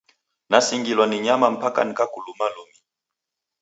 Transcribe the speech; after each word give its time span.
Nasingilwa 0.49 1.05
ni 1.07 1.19
nyama 1.19 1.51
mpaka 1.51 1.83
nikakuluma 1.83 2.45
lumi! 2.55 2.77